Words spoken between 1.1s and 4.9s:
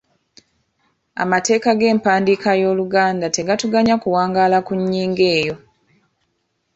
Amateeka g’empandiika y’oluganda tegatuganya kuwangaala ku